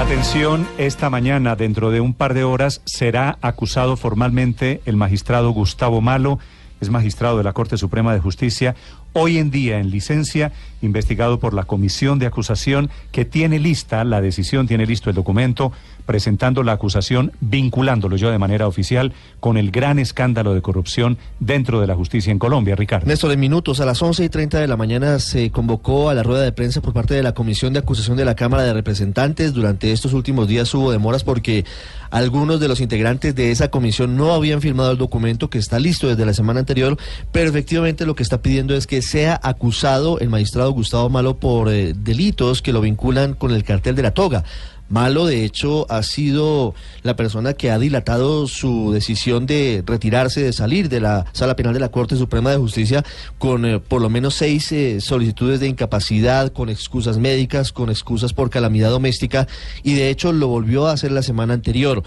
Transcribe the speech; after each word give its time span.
Atención, 0.00 0.66
esta 0.78 1.10
mañana, 1.10 1.56
dentro 1.56 1.90
de 1.90 2.00
un 2.00 2.14
par 2.14 2.32
de 2.32 2.42
horas, 2.42 2.80
será 2.86 3.36
acusado 3.42 3.98
formalmente 3.98 4.80
el 4.86 4.96
magistrado 4.96 5.50
Gustavo 5.50 6.00
Malo, 6.00 6.38
es 6.80 6.88
magistrado 6.88 7.36
de 7.36 7.44
la 7.44 7.52
Corte 7.52 7.76
Suprema 7.76 8.14
de 8.14 8.18
Justicia, 8.18 8.74
hoy 9.12 9.38
en 9.38 9.50
día 9.50 9.78
en 9.78 9.90
licencia, 9.90 10.52
investigado 10.82 11.38
por 11.38 11.54
la 11.54 11.64
Comisión 11.64 12.18
de 12.18 12.26
Acusación, 12.26 12.90
que 13.12 13.24
tiene 13.24 13.58
lista 13.58 14.04
la 14.04 14.20
decisión, 14.20 14.66
tiene 14.66 14.86
listo 14.86 15.10
el 15.10 15.16
documento, 15.16 15.72
presentando 16.06 16.62
la 16.62 16.72
acusación, 16.72 17.32
vinculándolo 17.40 18.16
yo 18.16 18.30
de 18.30 18.38
manera 18.38 18.66
oficial 18.66 19.12
con 19.38 19.56
el 19.56 19.70
gran 19.70 19.98
escándalo 19.98 20.54
de 20.54 20.62
corrupción 20.62 21.18
dentro 21.38 21.80
de 21.80 21.86
la 21.86 21.94
justicia 21.94 22.32
en 22.32 22.38
Colombia, 22.38 22.74
Ricardo. 22.74 23.06
Néstor, 23.06 23.30
en 23.30 23.38
minutos, 23.38 23.80
a 23.80 23.84
las 23.84 24.02
11 24.02 24.24
y 24.24 24.28
30 24.28 24.58
de 24.58 24.66
la 24.66 24.76
mañana 24.76 25.20
se 25.20 25.50
convocó 25.50 26.10
a 26.10 26.14
la 26.14 26.22
rueda 26.22 26.42
de 26.42 26.52
prensa 26.52 26.80
por 26.80 26.92
parte 26.92 27.14
de 27.14 27.22
la 27.22 27.32
Comisión 27.32 27.72
de 27.72 27.78
Acusación 27.78 28.16
de 28.16 28.24
la 28.24 28.34
Cámara 28.34 28.64
de 28.64 28.72
Representantes. 28.72 29.52
Durante 29.52 29.92
estos 29.92 30.12
últimos 30.12 30.48
días 30.48 30.74
hubo 30.74 30.90
demoras 30.90 31.22
porque 31.22 31.64
algunos 32.10 32.58
de 32.58 32.66
los 32.66 32.80
integrantes 32.80 33.34
de 33.34 33.52
esa 33.52 33.70
comisión 33.70 34.16
no 34.16 34.32
habían 34.32 34.60
firmado 34.60 34.90
el 34.90 34.98
documento 34.98 35.48
que 35.48 35.58
está 35.58 35.78
listo 35.78 36.08
desde 36.08 36.26
la 36.26 36.34
semana 36.34 36.60
anterior, 36.60 36.96
pero 37.30 37.48
efectivamente 37.48 38.04
lo 38.04 38.16
que 38.16 38.24
está 38.24 38.42
pidiendo 38.42 38.74
es 38.74 38.88
que 38.88 38.99
sea 39.02 39.38
acusado 39.42 40.18
el 40.18 40.28
magistrado 40.28 40.72
Gustavo 40.72 41.08
Malo 41.08 41.36
por 41.36 41.68
eh, 41.70 41.94
delitos 41.94 42.62
que 42.62 42.72
lo 42.72 42.80
vinculan 42.80 43.34
con 43.34 43.52
el 43.52 43.64
cartel 43.64 43.96
de 43.96 44.02
la 44.02 44.12
toga. 44.12 44.44
Malo, 44.90 45.24
de 45.24 45.44
hecho, 45.44 45.86
ha 45.88 46.02
sido 46.02 46.74
la 47.04 47.14
persona 47.14 47.52
que 47.52 47.70
ha 47.70 47.78
dilatado 47.78 48.48
su 48.48 48.90
decisión 48.92 49.46
de 49.46 49.84
retirarse, 49.86 50.42
de 50.42 50.52
salir 50.52 50.88
de 50.88 51.00
la 51.00 51.26
sala 51.32 51.54
penal 51.54 51.74
de 51.74 51.78
la 51.78 51.90
Corte 51.90 52.16
Suprema 52.16 52.50
de 52.50 52.56
Justicia 52.56 53.04
con 53.38 53.64
eh, 53.64 53.78
por 53.78 54.02
lo 54.02 54.10
menos 54.10 54.34
seis 54.34 54.72
eh, 54.72 55.00
solicitudes 55.00 55.60
de 55.60 55.68
incapacidad, 55.68 56.52
con 56.52 56.68
excusas 56.68 57.18
médicas, 57.18 57.70
con 57.70 57.88
excusas 57.88 58.32
por 58.32 58.50
calamidad 58.50 58.90
doméstica, 58.90 59.46
y 59.84 59.94
de 59.94 60.10
hecho 60.10 60.32
lo 60.32 60.48
volvió 60.48 60.88
a 60.88 60.92
hacer 60.92 61.12
la 61.12 61.22
semana 61.22 61.54
anterior. 61.54 62.02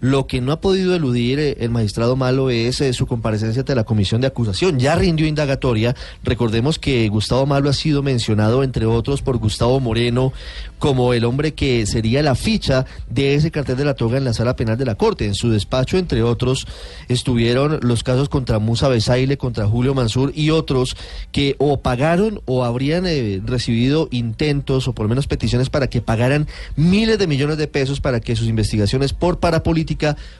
Lo 0.00 0.26
que 0.26 0.40
no 0.40 0.52
ha 0.52 0.60
podido 0.60 0.94
eludir 0.94 1.40
eh, 1.40 1.56
el 1.60 1.70
magistrado 1.70 2.16
Malo 2.16 2.50
es 2.50 2.80
eh, 2.80 2.92
su 2.92 3.06
comparecencia 3.06 3.60
ante 3.60 3.74
la 3.74 3.84
comisión 3.84 4.20
de 4.20 4.28
acusación. 4.28 4.78
Ya 4.78 4.94
rindió 4.94 5.26
indagatoria. 5.26 5.96
Recordemos 6.22 6.78
que 6.78 7.08
Gustavo 7.08 7.46
Malo 7.46 7.70
ha 7.70 7.72
sido 7.72 8.02
mencionado, 8.02 8.62
entre 8.62 8.86
otros, 8.86 9.22
por 9.22 9.38
Gustavo 9.38 9.80
Moreno 9.80 10.32
como 10.78 11.12
el 11.12 11.24
hombre 11.24 11.54
que 11.54 11.86
sería 11.86 12.22
la 12.22 12.34
ficha 12.34 12.86
de 13.10 13.34
ese 13.34 13.50
cartel 13.50 13.76
de 13.76 13.84
la 13.84 13.94
toga 13.94 14.16
en 14.16 14.24
la 14.24 14.32
sala 14.32 14.56
penal 14.56 14.78
de 14.78 14.84
la 14.84 14.94
Corte. 14.94 15.26
En 15.26 15.34
su 15.34 15.50
despacho, 15.50 15.98
entre 15.98 16.22
otros, 16.22 16.66
estuvieron 17.08 17.80
los 17.82 18.02
casos 18.02 18.28
contra 18.28 18.58
Musa 18.58 18.88
Besaile, 18.88 19.36
contra 19.36 19.66
Julio 19.66 19.94
Mansur 19.94 20.32
y 20.34 20.50
otros 20.50 20.96
que 21.32 21.56
o 21.58 21.80
pagaron 21.80 22.40
o 22.44 22.64
habrían 22.64 23.06
eh, 23.06 23.40
recibido 23.44 24.08
intentos 24.10 24.88
o 24.88 24.94
por 24.94 25.04
lo 25.04 25.10
menos 25.10 25.26
peticiones 25.26 25.70
para 25.70 25.88
que 25.88 26.00
pagaran 26.00 26.46
miles 26.76 27.18
de 27.18 27.26
millones 27.26 27.58
de 27.58 27.66
pesos 27.66 28.00
para 28.00 28.20
que 28.20 28.36
sus 28.36 28.46
investigaciones 28.46 29.12
por 29.12 29.38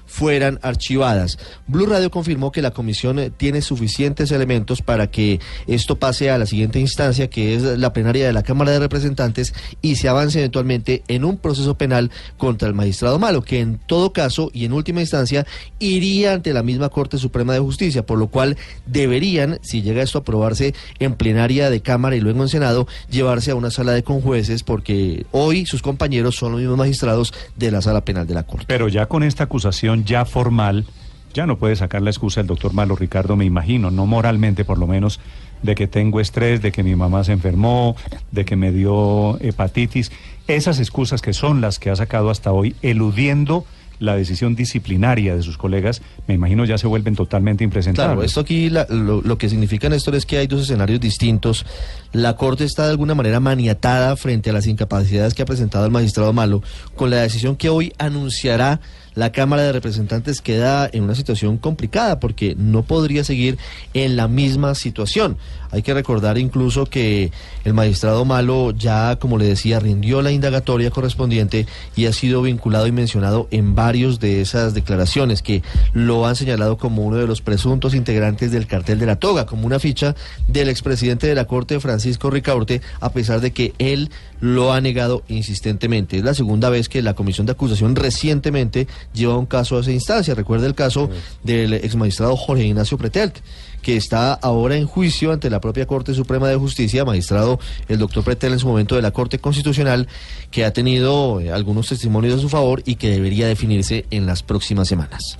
fueran 0.06 0.58
archivadas. 0.62 1.38
Blue 1.66 1.86
Radio 1.86 2.10
confirmó 2.10 2.50
que 2.50 2.62
la 2.62 2.72
comisión 2.72 3.18
eh, 3.18 3.30
tiene 3.30 3.62
suficientes 3.62 4.32
elementos 4.32 4.82
para 4.82 5.10
que 5.10 5.38
esto 5.66 5.96
pase 5.96 6.30
a 6.30 6.38
la 6.38 6.46
siguiente 6.46 6.80
instancia, 6.80 7.28
que 7.28 7.54
es 7.54 7.62
la 7.62 7.92
plenaria 7.92 8.26
de 8.26 8.32
la 8.32 8.42
Cámara 8.42 8.72
de 8.72 8.80
Representantes, 8.80 9.54
y 9.82 9.96
se 9.96 10.08
avance 10.08 10.38
eventualmente 10.38 11.02
en 11.08 11.24
un 11.24 11.36
proceso 11.36 11.76
penal 11.76 12.10
contra 12.36 12.68
el 12.68 12.74
magistrado 12.74 13.18
Malo, 13.18 13.42
que 13.42 13.60
en 13.60 13.78
todo 13.78 14.12
caso 14.12 14.50
y 14.52 14.64
en 14.64 14.72
última 14.72 15.00
instancia 15.00 15.46
iría 15.78 16.32
ante 16.32 16.52
la 16.52 16.62
misma 16.62 16.88
Corte 16.88 17.18
Suprema 17.18 17.52
de 17.52 17.60
Justicia, 17.60 18.04
por 18.04 18.18
lo 18.18 18.28
cual 18.28 18.56
deberían, 18.86 19.58
si 19.62 19.82
llega 19.82 20.02
esto 20.02 20.18
a 20.18 20.20
aprobarse 20.22 20.74
en 20.98 21.14
plenaria 21.14 21.70
de 21.70 21.80
Cámara 21.80 22.16
y 22.16 22.20
luego 22.20 22.42
en 22.42 22.48
Senado, 22.48 22.88
llevarse 23.10 23.50
a 23.50 23.54
una 23.54 23.70
sala 23.70 23.92
de 23.92 24.02
conjueces, 24.02 24.62
porque 24.62 25.26
hoy 25.32 25.66
sus 25.66 25.82
compañeros 25.82 26.36
son 26.36 26.52
los 26.52 26.60
mismos 26.60 26.78
magistrados 26.78 27.34
de 27.56 27.70
la 27.70 27.82
sala 27.82 28.04
penal 28.04 28.26
de 28.26 28.34
la 28.34 28.44
Corte. 28.44 28.64
Pero 28.68 28.88
ya 28.88 29.06
con 29.06 29.22
acusación 29.44 30.04
ya 30.04 30.24
formal, 30.24 30.86
ya 31.34 31.46
no 31.46 31.58
puede 31.58 31.76
sacar 31.76 32.02
la 32.02 32.10
excusa 32.10 32.40
el 32.40 32.46
doctor 32.46 32.72
Malo 32.72 32.96
Ricardo, 32.96 33.36
me 33.36 33.44
imagino, 33.44 33.90
no 33.90 34.06
moralmente 34.06 34.64
por 34.64 34.78
lo 34.78 34.86
menos, 34.86 35.20
de 35.62 35.74
que 35.74 35.86
tengo 35.86 36.20
estrés, 36.20 36.62
de 36.62 36.72
que 36.72 36.82
mi 36.82 36.94
mamá 36.96 37.24
se 37.24 37.32
enfermó, 37.32 37.96
de 38.32 38.44
que 38.44 38.56
me 38.56 38.72
dio 38.72 39.38
hepatitis. 39.40 40.12
Esas 40.46 40.78
excusas 40.78 41.20
que 41.20 41.32
son 41.32 41.60
las 41.60 41.78
que 41.78 41.90
ha 41.90 41.96
sacado 41.96 42.30
hasta 42.30 42.52
hoy, 42.52 42.74
eludiendo 42.82 43.64
la 44.00 44.14
decisión 44.14 44.54
disciplinaria 44.54 45.34
de 45.34 45.42
sus 45.42 45.58
colegas, 45.58 46.02
me 46.28 46.34
imagino 46.34 46.64
ya 46.64 46.78
se 46.78 46.86
vuelven 46.86 47.16
totalmente 47.16 47.64
impresentables. 47.64 48.12
Claro, 48.12 48.22
esto 48.22 48.40
aquí 48.40 48.70
lo 48.70 49.38
que 49.38 49.48
significa, 49.48 49.88
Néstor, 49.88 50.14
es 50.14 50.24
que 50.24 50.38
hay 50.38 50.46
dos 50.46 50.62
escenarios 50.62 51.00
distintos. 51.00 51.66
La 52.12 52.36
Corte 52.36 52.64
está 52.64 52.84
de 52.84 52.90
alguna 52.90 53.16
manera 53.16 53.40
maniatada 53.40 54.16
frente 54.16 54.50
a 54.50 54.52
las 54.52 54.68
incapacidades 54.68 55.34
que 55.34 55.42
ha 55.42 55.46
presentado 55.46 55.84
el 55.84 55.90
magistrado 55.90 56.32
Malo, 56.32 56.62
con 56.94 57.10
la 57.10 57.16
decisión 57.16 57.56
que 57.56 57.68
hoy 57.68 57.92
anunciará 57.98 58.80
la 59.18 59.32
Cámara 59.32 59.62
de 59.62 59.72
Representantes 59.72 60.40
queda 60.40 60.88
en 60.92 61.02
una 61.02 61.16
situación 61.16 61.58
complicada 61.58 62.20
porque 62.20 62.54
no 62.56 62.84
podría 62.84 63.24
seguir 63.24 63.58
en 63.92 64.14
la 64.14 64.28
misma 64.28 64.76
situación. 64.76 65.36
Hay 65.72 65.82
que 65.82 65.92
recordar 65.92 66.38
incluso 66.38 66.86
que 66.86 67.32
el 67.64 67.74
magistrado 67.74 68.24
Malo 68.24 68.70
ya, 68.70 69.16
como 69.16 69.36
le 69.36 69.44
decía, 69.44 69.80
rindió 69.80 70.22
la 70.22 70.30
indagatoria 70.30 70.92
correspondiente 70.92 71.66
y 71.96 72.06
ha 72.06 72.12
sido 72.12 72.42
vinculado 72.42 72.86
y 72.86 72.92
mencionado 72.92 73.48
en 73.50 73.74
varios 73.74 74.20
de 74.20 74.40
esas 74.40 74.72
declaraciones 74.72 75.42
que 75.42 75.64
lo 75.92 76.24
han 76.24 76.36
señalado 76.36 76.78
como 76.78 77.04
uno 77.04 77.16
de 77.16 77.26
los 77.26 77.42
presuntos 77.42 77.94
integrantes 77.94 78.52
del 78.52 78.68
cartel 78.68 79.00
de 79.00 79.06
la 79.06 79.16
toga, 79.16 79.46
como 79.46 79.66
una 79.66 79.80
ficha 79.80 80.14
del 80.46 80.68
expresidente 80.68 81.26
de 81.26 81.34
la 81.34 81.46
Corte, 81.46 81.80
Francisco 81.80 82.30
Ricaurte, 82.30 82.82
a 83.00 83.10
pesar 83.10 83.40
de 83.40 83.50
que 83.50 83.74
él 83.78 84.10
lo 84.40 84.72
ha 84.72 84.80
negado 84.80 85.24
insistentemente. 85.28 86.18
Es 86.18 86.24
la 86.24 86.34
segunda 86.34 86.70
vez 86.70 86.88
que 86.88 87.02
la 87.02 87.14
Comisión 87.14 87.46
de 87.46 87.52
Acusación 87.52 87.96
recientemente 87.96 88.86
lleva 89.12 89.36
un 89.36 89.46
caso 89.46 89.76
a 89.76 89.80
esa 89.80 89.92
instancia. 89.92 90.34
Recuerda 90.34 90.66
el 90.66 90.74
caso 90.74 91.10
del 91.42 91.74
exmagistrado 91.74 92.36
Jorge 92.36 92.64
Ignacio 92.64 92.98
Pretelt, 92.98 93.38
que 93.82 93.96
está 93.96 94.32
ahora 94.32 94.76
en 94.76 94.86
juicio 94.86 95.32
ante 95.32 95.50
la 95.50 95.60
propia 95.60 95.86
Corte 95.86 96.14
Suprema 96.14 96.48
de 96.48 96.56
Justicia, 96.56 97.04
magistrado 97.04 97.60
el 97.88 97.98
doctor 97.98 98.24
Pretel 98.24 98.52
en 98.52 98.58
su 98.58 98.66
momento 98.66 98.96
de 98.96 99.02
la 99.02 99.10
Corte 99.10 99.38
Constitucional, 99.38 100.08
que 100.50 100.64
ha 100.64 100.72
tenido 100.72 101.40
eh, 101.40 101.52
algunos 101.52 101.88
testimonios 101.88 102.34
a 102.34 102.38
su 102.38 102.48
favor 102.48 102.82
y 102.84 102.96
que 102.96 103.10
debería 103.10 103.46
definirse 103.46 104.06
en 104.10 104.26
las 104.26 104.42
próximas 104.42 104.88
semanas. 104.88 105.36